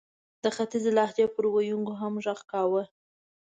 [0.43, 2.83] د ختیځې لهجې پر ویونکو هم ږغ کاوه.